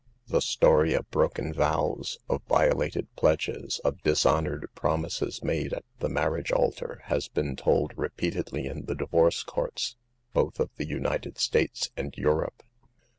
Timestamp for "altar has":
6.51-7.27